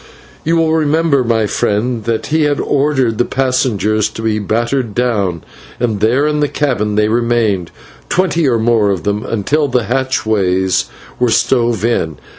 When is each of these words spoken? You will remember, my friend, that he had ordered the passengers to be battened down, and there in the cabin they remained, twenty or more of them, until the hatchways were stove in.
You 0.43 0.55
will 0.57 0.73
remember, 0.73 1.23
my 1.23 1.45
friend, 1.45 2.05
that 2.05 2.25
he 2.25 2.45
had 2.45 2.59
ordered 2.59 3.19
the 3.19 3.23
passengers 3.23 4.09
to 4.09 4.23
be 4.23 4.39
battened 4.39 4.95
down, 4.95 5.43
and 5.79 5.99
there 5.99 6.25
in 6.25 6.39
the 6.39 6.47
cabin 6.47 6.95
they 6.95 7.07
remained, 7.07 7.69
twenty 8.09 8.47
or 8.49 8.57
more 8.57 8.89
of 8.89 9.03
them, 9.03 9.23
until 9.23 9.67
the 9.67 9.83
hatchways 9.83 10.85
were 11.19 11.29
stove 11.29 11.85
in. 11.85 12.17